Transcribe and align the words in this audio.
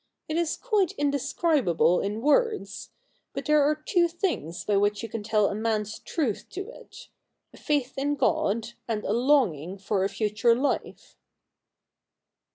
It 0.27 0.35
is 0.35 0.57
quite 0.57 0.93
indescribable 0.93 1.99
in 2.01 2.23
words. 2.23 2.89
But 3.33 3.45
there 3.45 3.61
are 3.61 3.75
two 3.75 4.07
things 4.07 4.65
by 4.65 4.77
which 4.77 5.03
you 5.03 5.09
can 5.09 5.21
tell 5.21 5.45
a 5.45 5.53
man's 5.53 5.99
truth 5.99 6.49
to 6.53 6.71
it— 6.71 7.07
a 7.53 7.57
faith 7.57 7.99
in 7.99 8.15
God, 8.15 8.69
and 8.87 9.05
a 9.05 9.13
longing 9.13 9.77
for 9.77 10.03
a 10.03 10.09
future 10.09 10.55
life.' 10.55 11.15